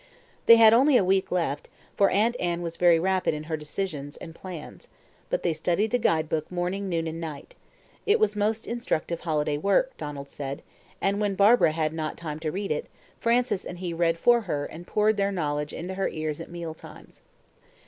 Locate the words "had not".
11.73-12.17